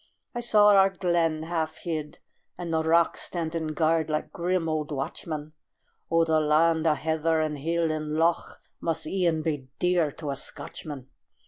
I 0.33 0.39
saw 0.39 0.69
our 0.69 0.89
glen, 0.89 1.43
half 1.43 1.77
hid, 1.77 2.17
and 2.57 2.73
the 2.73 2.81
rocks 2.81 3.21
Standing 3.21 3.67
guard 3.67 4.09
like 4.09 4.31
grim 4.33 4.67
old 4.67 4.91
watchmen. 4.91 5.53
Oh, 6.09 6.25
the 6.25 6.39
land 6.41 6.87
o' 6.87 6.95
heather 6.95 7.39
and 7.39 7.59
hill 7.59 7.91
and 7.91 8.15
loch 8.15 8.61
Must 8.79 9.05
e'en 9.05 9.43
be 9.43 9.67
dear 9.77 10.11
to 10.13 10.31
a 10.31 10.35
Scotchman. 10.35 11.07